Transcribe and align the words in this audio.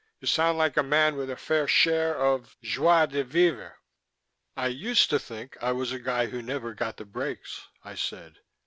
"You 0.19 0.25
sound 0.25 0.57
like 0.57 0.77
a 0.77 0.81
man 0.81 1.15
with 1.15 1.29
a 1.29 1.35
fair 1.35 1.67
share 1.67 2.15
of 2.17 2.57
joie 2.63 3.05
de 3.05 3.23
vivre." 3.23 3.75
"I 4.57 4.65
used 4.65 5.11
to 5.11 5.19
think 5.19 5.55
I 5.61 5.73
was 5.73 5.91
a 5.91 5.99
guy 5.99 6.25
who 6.25 6.41
never 6.41 6.73
got 6.73 6.97
the 6.97 7.05
breaks," 7.05 7.67
I 7.83 7.93
said. 7.93 8.39